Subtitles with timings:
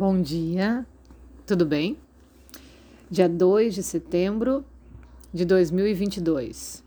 [0.00, 0.86] Bom dia,
[1.46, 1.98] tudo bem?
[3.10, 4.64] Dia 2 de setembro
[5.30, 6.82] de 2022.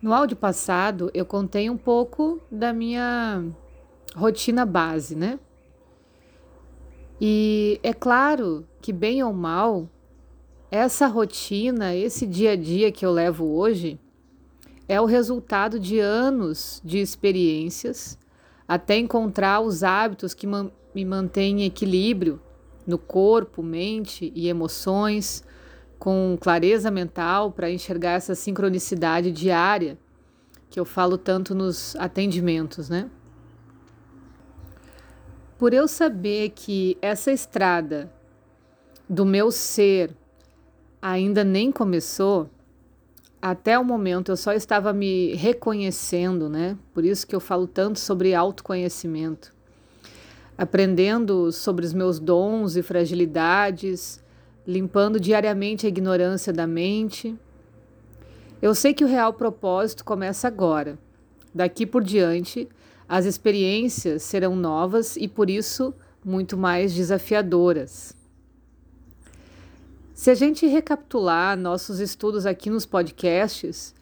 [0.00, 3.44] No áudio passado, eu contei um pouco da minha
[4.16, 5.38] rotina base, né?
[7.20, 9.90] E é claro que, bem ou mal,
[10.70, 14.00] essa rotina, esse dia a dia que eu levo hoje,
[14.88, 18.18] é o resultado de anos de experiências
[18.66, 20.46] até encontrar os hábitos que
[20.94, 22.40] me mantêm em equilíbrio
[22.86, 25.44] no corpo, mente e emoções,
[25.98, 29.96] com clareza mental para enxergar essa sincronicidade diária
[30.68, 33.08] que eu falo tanto nos atendimentos, né?
[35.58, 38.12] Por eu saber que essa estrada
[39.08, 40.16] do meu ser
[41.00, 42.50] ainda nem começou,
[43.40, 46.76] até o momento eu só estava me reconhecendo, né?
[46.92, 49.54] Por isso que eu falo tanto sobre autoconhecimento.
[50.56, 54.22] Aprendendo sobre os meus dons e fragilidades,
[54.66, 57.36] limpando diariamente a ignorância da mente.
[58.60, 60.98] Eu sei que o real propósito começa agora.
[61.54, 62.68] Daqui por diante,
[63.08, 65.92] as experiências serão novas e por isso
[66.24, 68.14] muito mais desafiadoras.
[70.14, 73.92] Se a gente recapitular nossos estudos aqui nos podcasts,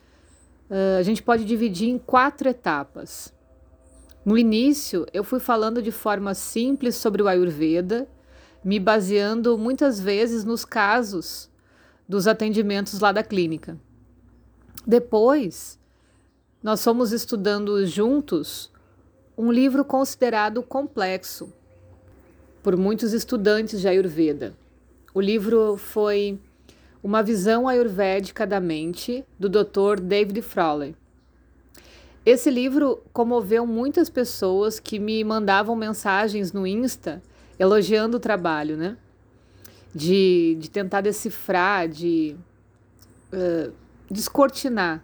[0.99, 3.33] a gente pode dividir em quatro etapas.
[4.25, 8.07] No início, eu fui falando de forma simples sobre o Ayurveda,
[8.63, 11.51] me baseando muitas vezes nos casos
[12.07, 13.79] dos atendimentos lá da clínica.
[14.87, 15.79] Depois,
[16.63, 18.71] nós fomos estudando juntos
[19.37, 21.51] um livro considerado complexo
[22.63, 24.53] por muitos estudantes de Ayurveda.
[25.15, 26.39] O livro foi
[27.03, 29.99] Uma Visão Ayurvédica da Mente, do Dr.
[30.03, 30.95] David Frawley.
[32.25, 37.23] Esse livro comoveu muitas pessoas que me mandavam mensagens no Insta
[37.59, 38.97] elogiando o trabalho, né?
[39.95, 42.37] De, de tentar decifrar, de
[43.33, 43.73] uh,
[44.11, 45.03] descortinar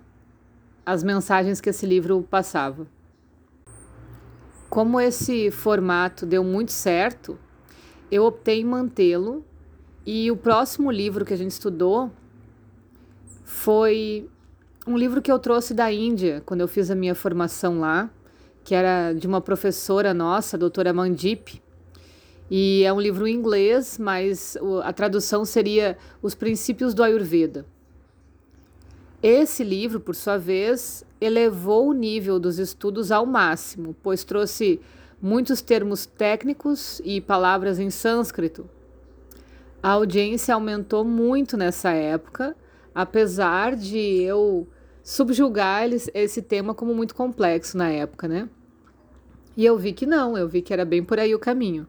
[0.84, 2.86] as mensagens que esse livro passava.
[4.68, 7.38] Como esse formato deu muito certo,
[8.10, 9.44] eu optei em mantê-lo
[10.04, 12.12] e o próximo livro que a gente estudou
[13.44, 14.28] foi
[14.86, 18.10] um livro que eu trouxe da Índia, quando eu fiz a minha formação lá,
[18.64, 21.62] que era de uma professora nossa, a doutora Mandip.
[22.50, 27.66] E é um livro em inglês, mas a tradução seria Os Princípios do Ayurveda.
[29.22, 34.80] Esse livro, por sua vez, elevou o nível dos estudos ao máximo, pois trouxe
[35.20, 38.68] muitos termos técnicos e palavras em sânscrito,
[39.86, 42.56] a audiência aumentou muito nessa época,
[42.92, 44.66] apesar de eu
[45.06, 48.48] subjugar esse tema como muito complexo na época, né?
[49.56, 51.86] E eu vi que não, eu vi que era bem por aí o caminho.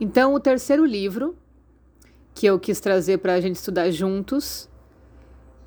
[0.00, 1.36] Então, o terceiro livro
[2.34, 4.68] que eu quis trazer para a gente estudar juntos,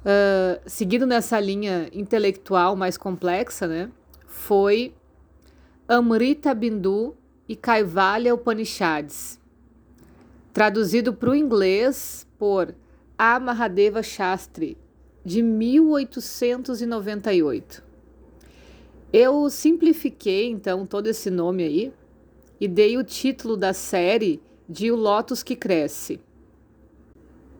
[0.01, 3.89] uh, seguindo nessa linha intelectual mais complexa, né?
[4.27, 4.93] Foi
[5.87, 7.15] Amrita Bindu
[7.47, 9.39] e Kaivalya Upanishads
[10.51, 12.75] traduzido para o inglês por
[13.17, 13.39] A.
[14.03, 14.77] Shastri,
[15.23, 17.83] de 1898.
[19.13, 21.93] Eu simplifiquei então todo esse nome aí
[22.59, 26.19] e dei o título da série de O Lótus que Cresce.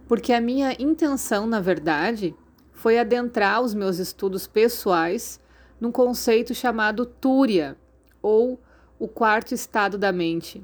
[0.07, 2.33] Porque a minha intenção, na verdade,
[2.71, 5.41] foi adentrar os meus estudos pessoais
[5.79, 7.77] num conceito chamado Túria,
[8.21, 8.59] ou
[8.99, 10.63] o quarto estado da mente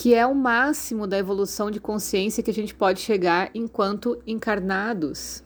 [0.00, 5.44] que é o máximo da evolução de consciência que a gente pode chegar enquanto encarnados.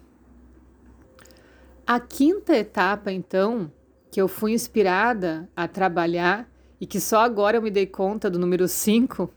[1.86, 3.70] A quinta etapa, então,
[4.10, 6.50] que eu fui inspirada a trabalhar
[6.80, 9.30] e que só agora eu me dei conta do número 5,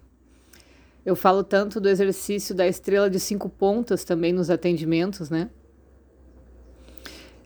[1.06, 5.50] eu falo tanto do exercício da estrela de cinco pontas também nos atendimentos, né?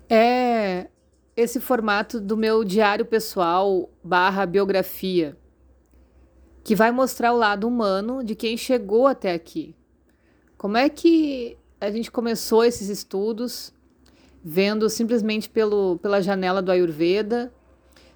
[0.09, 0.87] É
[1.35, 5.37] esse formato do meu diário pessoal barra biografia
[6.63, 9.75] que vai mostrar o lado humano de quem chegou até aqui.
[10.57, 13.73] Como é que a gente começou esses estudos
[14.43, 17.51] vendo simplesmente pelo, pela janela do Ayurveda,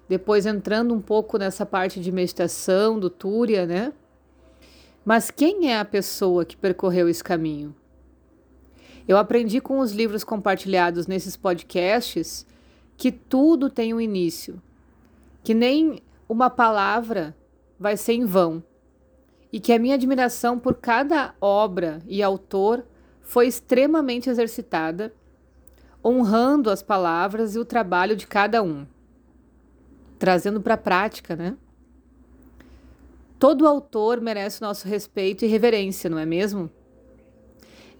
[0.08, 3.92] depois entrando um pouco nessa parte de meditação, do Túria, né?
[5.04, 7.74] Mas quem é a pessoa que percorreu esse caminho?
[9.06, 12.44] Eu aprendi com os livros compartilhados nesses podcasts
[12.96, 14.60] que tudo tem um início,
[15.44, 17.36] que nem uma palavra
[17.78, 18.62] vai ser em vão,
[19.52, 22.84] e que a minha admiração por cada obra e autor
[23.20, 25.14] foi extremamente exercitada,
[26.06, 28.86] honrando as palavras e o trabalho de cada um,
[30.18, 31.56] trazendo para a prática, né?
[33.38, 36.70] todo autor merece o nosso respeito e reverência, não é mesmo?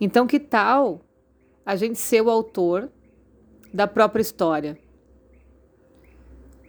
[0.01, 1.01] Então, que tal
[1.65, 2.91] a gente ser o autor
[3.73, 4.79] da própria história?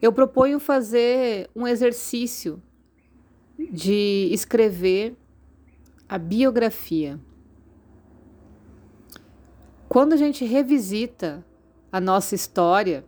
[0.01, 2.61] Eu proponho fazer um exercício
[3.57, 5.15] de escrever
[6.07, 7.19] a biografia.
[9.89, 11.45] Quando a gente revisita
[11.89, 13.05] a nossa história,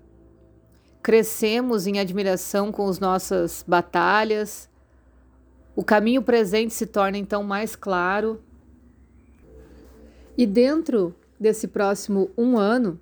[1.04, 4.70] crescemos em admiração com as nossas batalhas,
[5.76, 8.42] o caminho presente se torna então mais claro.
[10.38, 13.00] E dentro desse próximo um ano,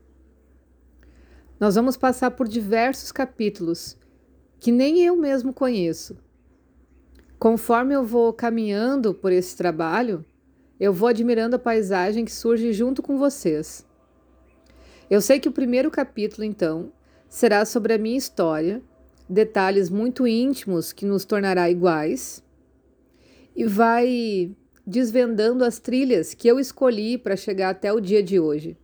[1.60, 3.96] nós vamos passar por diversos capítulos
[4.60, 6.18] que nem eu mesmo conheço.
[7.38, 10.26] Conforme eu vou caminhando por esse trabalho,
[10.80, 13.86] eu vou admirando a paisagem que surge junto com vocês.
[15.10, 16.92] Eu sei que o primeiro capítulo, então,
[17.30, 18.82] será sobre a minha história,
[19.28, 22.44] detalhes muito íntimos que nos tornará iguais,
[23.56, 24.52] e vai
[24.86, 28.78] desvendando as trilhas que eu escolhi para chegar até o dia de hoje.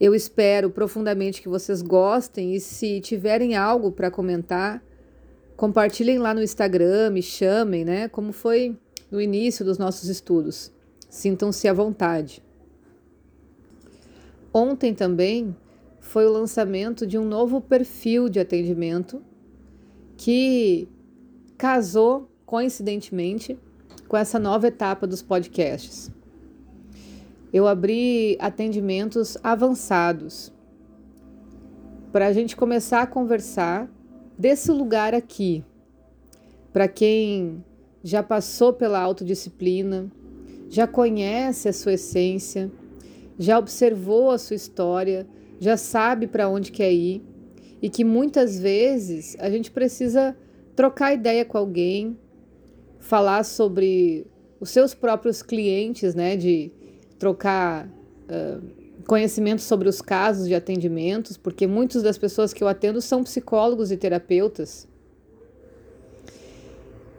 [0.00, 4.82] Eu espero profundamente que vocês gostem e se tiverem algo para comentar,
[5.56, 8.08] compartilhem lá no Instagram, me chamem, né?
[8.08, 8.76] Como foi
[9.10, 10.72] no início dos nossos estudos.
[11.08, 12.42] Sintam-se à vontade.
[14.52, 15.56] Ontem também
[16.00, 19.22] foi o lançamento de um novo perfil de atendimento
[20.16, 20.88] que
[21.56, 23.58] casou, coincidentemente,
[24.08, 26.10] com essa nova etapa dos podcasts
[27.52, 30.52] eu abri atendimentos avançados
[32.12, 33.88] para a gente começar a conversar
[34.36, 35.64] desse lugar aqui.
[36.72, 37.64] Para quem
[38.02, 40.10] já passou pela autodisciplina,
[40.68, 42.70] já conhece a sua essência,
[43.38, 45.26] já observou a sua história,
[45.58, 47.22] já sabe para onde quer ir
[47.80, 50.36] e que muitas vezes a gente precisa
[50.74, 52.18] trocar ideia com alguém,
[52.98, 54.26] falar sobre
[54.60, 56.72] os seus próprios clientes, né, de
[57.18, 63.00] trocar uh, conhecimento sobre os casos de atendimentos, porque muitas das pessoas que eu atendo
[63.00, 64.86] são psicólogos e terapeutas.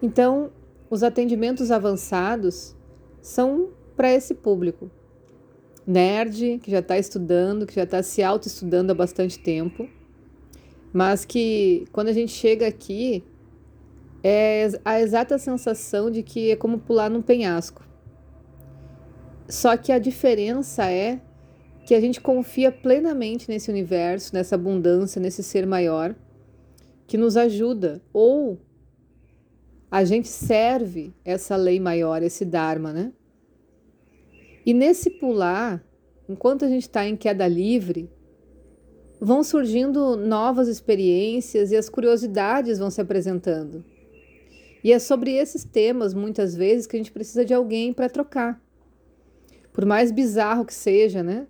[0.02, 0.52] Então,
[0.90, 2.76] os atendimentos avançados
[3.22, 4.90] são para esse público.
[5.86, 9.90] Nerd, que já está estudando, que já está se auto-estudando há bastante tempo,
[10.94, 13.24] mas que quando a gente chega aqui,
[14.24, 17.84] é a exata sensação de que é como pular num penhasco.
[19.48, 21.20] Só que a diferença é
[21.86, 26.14] que a gente confia plenamente nesse universo, nessa abundância, nesse ser maior
[27.08, 28.60] que nos ajuda, ou
[29.90, 33.14] a gente serve essa lei maior, esse Dharma, né?
[34.66, 35.84] E nesse pular,
[36.28, 38.10] enquanto a gente está em queda livre,
[39.20, 43.84] vão surgindo novas experiências e as curiosidades vão se apresentando.
[44.84, 48.62] E é sobre esses temas, muitas vezes, que a gente precisa de alguém para trocar
[49.80, 51.48] por mais bizarro que seja, né?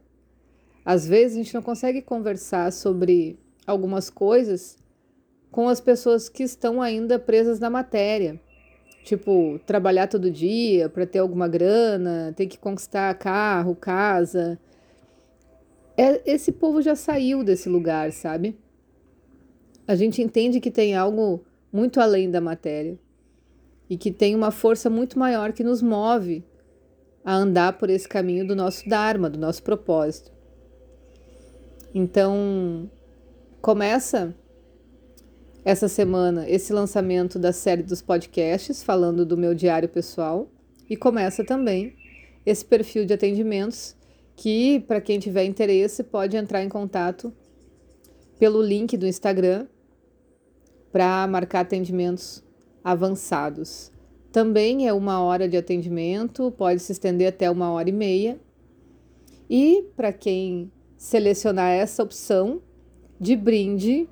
[0.85, 4.77] Às vezes a gente não consegue conversar sobre algumas coisas
[5.51, 8.39] com as pessoas que estão ainda presas na matéria.
[9.03, 14.59] Tipo, trabalhar todo dia para ter alguma grana, ter que conquistar carro, casa.
[15.97, 18.57] É, esse povo já saiu desse lugar, sabe?
[19.87, 21.43] A gente entende que tem algo
[21.73, 22.99] muito além da matéria
[23.89, 26.43] e que tem uma força muito maior que nos move
[27.25, 30.31] a andar por esse caminho do nosso Dharma, do nosso propósito.
[31.93, 32.89] Então,
[33.61, 34.35] começa
[35.69, 40.49] essa semana esse lançamento da série dos podcasts falando do meu diário pessoal
[40.89, 41.95] e começa também
[42.43, 43.95] esse perfil de atendimentos
[44.35, 47.31] que, para quem tiver interesse, pode entrar em contato
[48.39, 49.67] pelo link do Instagram
[50.91, 52.43] para marcar atendimentos
[52.83, 53.91] avançados.
[54.31, 58.39] Também é uma hora de atendimento, pode se estender até uma hora e meia.
[59.47, 62.59] E para quem selecionar essa opção,
[63.19, 64.09] de brinde,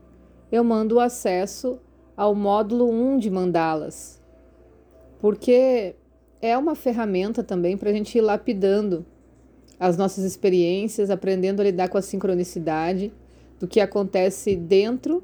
[0.52, 1.80] eu mando o acesso
[2.16, 4.22] ao módulo 1 de mandalas,
[5.20, 5.96] porque
[6.42, 9.06] é uma ferramenta também para a gente ir lapidando
[9.80, 13.14] as nossas experiências, aprendendo a lidar com a sincronicidade
[13.60, 15.24] do que acontece dentro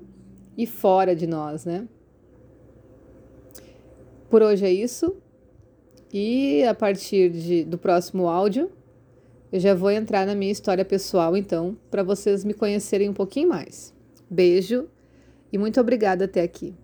[0.57, 1.87] e fora de nós, né?
[4.29, 5.15] Por hoje é isso.
[6.11, 8.71] E a partir de, do próximo áudio,
[9.51, 13.49] eu já vou entrar na minha história pessoal, então, para vocês me conhecerem um pouquinho
[13.49, 13.93] mais.
[14.29, 14.87] Beijo
[15.53, 16.75] e muito obrigada até aqui.